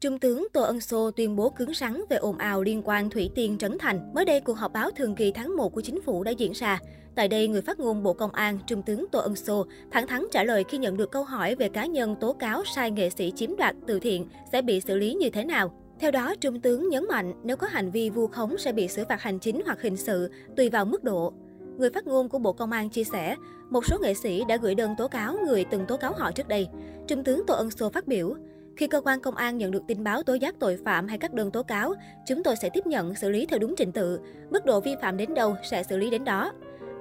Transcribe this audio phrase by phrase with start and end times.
[0.00, 3.30] Trung tướng Tô Ân Sô tuyên bố cứng rắn về ồn ào liên quan Thủy
[3.34, 4.14] Tiên Trấn Thành.
[4.14, 6.80] Mới đây, cuộc họp báo thường kỳ tháng 1 của chính phủ đã diễn ra.
[7.14, 10.26] Tại đây, người phát ngôn Bộ Công an, Trung tướng Tô Ân Sô thẳng thắn
[10.30, 13.32] trả lời khi nhận được câu hỏi về cá nhân tố cáo sai nghệ sĩ
[13.36, 15.72] chiếm đoạt từ thiện sẽ bị xử lý như thế nào.
[15.98, 19.04] Theo đó, Trung tướng nhấn mạnh nếu có hành vi vu khống sẽ bị xử
[19.08, 21.32] phạt hành chính hoặc hình sự, tùy vào mức độ.
[21.78, 23.36] Người phát ngôn của Bộ Công an chia sẻ,
[23.70, 26.48] một số nghệ sĩ đã gửi đơn tố cáo người từng tố cáo họ trước
[26.48, 26.68] đây.
[27.08, 28.34] Trung tướng Tô Ân Sô phát biểu,
[28.80, 31.32] khi cơ quan công an nhận được tin báo tố giác tội phạm hay các
[31.32, 31.94] đơn tố cáo,
[32.26, 34.20] chúng tôi sẽ tiếp nhận xử lý theo đúng trình tự.
[34.50, 36.52] Mức độ vi phạm đến đâu sẽ xử lý đến đó.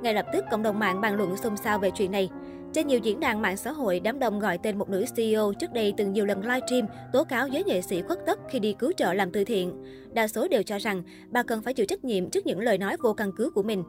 [0.02, 2.30] Ngay lập tức, cộng đồng mạng bàn luận xôn xao về chuyện này.
[2.74, 5.74] Trên nhiều diễn đàn mạng xã hội, đám đông gọi tên một nữ CEO trước
[5.74, 8.92] đây từng nhiều lần livestream tố cáo giới nghệ sĩ khuất tất khi đi cứu
[8.98, 9.84] trợ làm từ thiện.
[10.14, 12.98] Đa số đều cho rằng bà cần phải chịu trách nhiệm trước những lời nói
[13.04, 13.84] vô căn cứ của mình.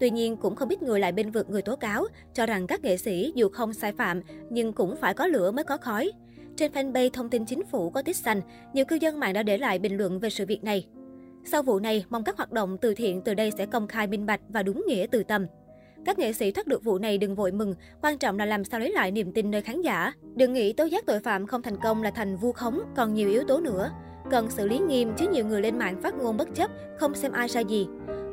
[0.00, 2.82] Tuy nhiên, cũng không biết người lại bên vực người tố cáo, cho rằng các
[2.82, 6.12] nghệ sĩ dù không sai phạm, nhưng cũng phải có lửa mới có khói.
[6.56, 8.40] Trên fanpage thông tin chính phủ có tích xanh,
[8.72, 10.86] nhiều cư dân mạng đã để lại bình luận về sự việc này.
[11.44, 14.26] Sau vụ này, mong các hoạt động từ thiện từ đây sẽ công khai minh
[14.26, 15.46] bạch và đúng nghĩa từ tâm.
[16.04, 18.80] Các nghệ sĩ thoát được vụ này đừng vội mừng, quan trọng là làm sao
[18.80, 20.12] lấy lại niềm tin nơi khán giả.
[20.34, 23.28] Đừng nghĩ tố giác tội phạm không thành công là thành vu khống, còn nhiều
[23.28, 23.90] yếu tố nữa.
[24.30, 27.32] Cần xử lý nghiêm chứ nhiều người lên mạng phát ngôn bất chấp, không xem
[27.32, 27.86] ai sai gì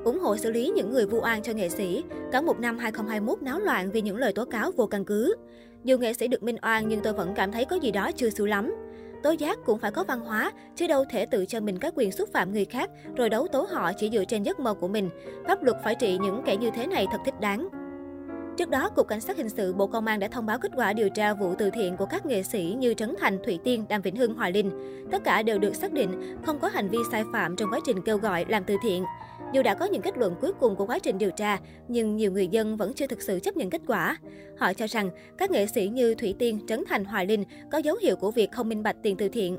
[0.03, 2.03] ủng hộ xử lý những người vu oan cho nghệ sĩ.
[2.31, 5.35] Cả một năm 2021 náo loạn vì những lời tố cáo vô căn cứ.
[5.83, 8.29] Dù nghệ sĩ được minh oan nhưng tôi vẫn cảm thấy có gì đó chưa
[8.29, 8.75] xu lắm.
[9.23, 12.11] Tố giác cũng phải có văn hóa, chứ đâu thể tự cho mình các quyền
[12.11, 15.09] xúc phạm người khác rồi đấu tố họ chỉ dựa trên giấc mơ của mình.
[15.47, 17.82] Pháp luật phải trị những kẻ như thế này thật thích đáng.
[18.57, 20.93] Trước đó, Cục Cảnh sát Hình sự Bộ Công an đã thông báo kết quả
[20.93, 24.01] điều tra vụ từ thiện của các nghệ sĩ như Trấn Thành, Thủy Tiên, Đàm
[24.01, 24.71] Vĩnh Hưng, Hoài Linh.
[25.11, 28.01] Tất cả đều được xác định không có hành vi sai phạm trong quá trình
[28.01, 29.03] kêu gọi làm từ thiện.
[29.53, 32.31] Dù đã có những kết luận cuối cùng của quá trình điều tra, nhưng nhiều
[32.31, 34.17] người dân vẫn chưa thực sự chấp nhận kết quả.
[34.57, 37.95] Họ cho rằng các nghệ sĩ như Thủy Tiên, Trấn Thành, Hoài Linh có dấu
[38.01, 39.57] hiệu của việc không minh bạch tiền từ thiện.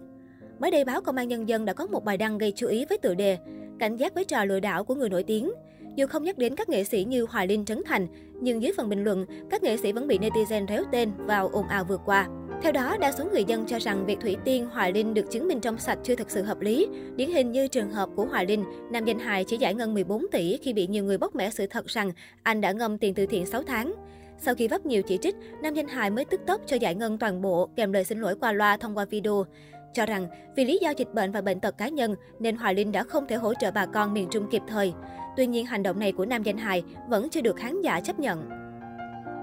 [0.59, 2.85] Mới đây, báo Công an Nhân dân đã có một bài đăng gây chú ý
[2.89, 3.39] với tựa đề
[3.79, 5.51] Cảnh giác với trò lừa đảo của người nổi tiếng.
[5.97, 8.07] Dù không nhắc đến các nghệ sĩ như Hoài Linh, Trấn Thành,
[8.41, 11.69] nhưng dưới phần bình luận, các nghệ sĩ vẫn bị netizen réo tên vào ồn
[11.69, 12.29] ào vừa qua.
[12.63, 15.49] Theo đó, đa số người dân cho rằng việc Thủy Tiên, Hoài Linh được chứng
[15.49, 16.87] minh trong sạch chưa thực sự hợp lý.
[17.17, 20.27] Điển hình như trường hợp của Hoài Linh, nam danh hài chỉ giải ngân 14
[20.33, 23.27] tỷ khi bị nhiều người bóc mẽ sự thật rằng anh đã ngâm tiền từ
[23.27, 23.95] thiện 6 tháng.
[24.39, 27.19] Sau khi vấp nhiều chỉ trích, nam danh hài mới tức tốc cho giải ngân
[27.19, 29.45] toàn bộ, kèm lời xin lỗi qua loa thông qua video.
[29.95, 32.93] Cho rằng vì lý do dịch bệnh và bệnh tật cá nhân nên Hoài Linh
[32.93, 34.93] đã không thể hỗ trợ bà con miền Trung kịp thời.
[35.37, 38.19] Tuy nhiên, hành động này của nam danh hài vẫn chưa được khán giả chấp
[38.19, 38.49] nhận.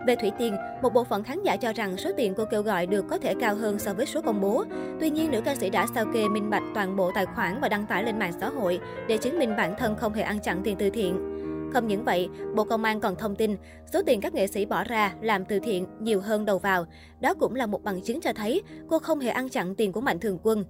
[0.08, 2.86] Về Thủy Tiên, một bộ phận khán giả cho rằng số tiền cô kêu gọi
[2.86, 4.64] được có thể cao hơn so với số công bố.
[5.00, 7.70] Tuy nhiên, nữ ca sĩ đã sao kê minh bạch toàn bộ tài khoản và
[7.70, 10.62] đăng tải lên mạng xã hội để chứng minh bản thân không hề ăn chặn
[10.64, 11.31] tiền từ thiện.
[11.74, 13.58] Không những vậy, Bộ Công an còn thông tin
[13.94, 16.86] số tiền các nghệ sĩ bỏ ra làm từ thiện nhiều hơn đầu vào.
[17.22, 20.02] Đó cũng là một bằng chứng cho thấy cô không hề ăn chặn tiền của
[20.02, 20.66] Mạnh Thường Quân.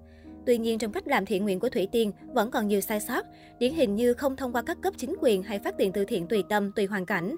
[0.45, 3.25] Tuy nhiên, trong cách làm thiện nguyện của Thủy Tiên vẫn còn nhiều sai sót,
[3.59, 6.27] điển hình như không thông qua các cấp chính quyền hay phát tiền từ thiện
[6.27, 7.35] tùy tâm, tùy hoàn cảnh.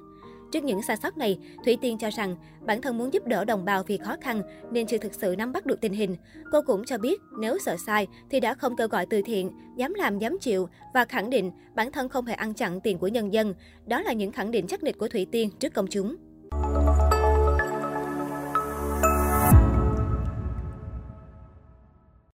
[0.53, 3.65] Trước những sai sót này, Thủy Tiên cho rằng bản thân muốn giúp đỡ đồng
[3.65, 4.41] bào vì khó khăn
[4.71, 6.15] nên chưa thực sự nắm bắt được tình hình.
[6.51, 9.93] Cô cũng cho biết nếu sợ sai thì đã không kêu gọi từ thiện, dám
[9.93, 13.33] làm dám chịu và khẳng định bản thân không hề ăn chặn tiền của nhân
[13.33, 13.53] dân.
[13.85, 16.15] Đó là những khẳng định chắc nịch của Thủy Tiên trước công chúng.